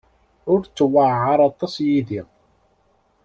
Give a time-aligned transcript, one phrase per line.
[0.51, 2.21] Ur ttewɛaṛ aṭas yid-i.